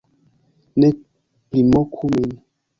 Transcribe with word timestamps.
Ne 0.79 0.89
primoku 1.49 2.05
min 2.15 2.31